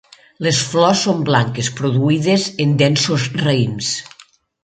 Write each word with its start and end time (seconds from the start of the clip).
Les 0.45 0.61
flors 0.69 1.03
són 1.07 1.19
blanques, 1.27 1.69
produïdes 1.81 2.47
en 2.65 2.73
densos 2.83 3.27
raïms. 3.45 3.93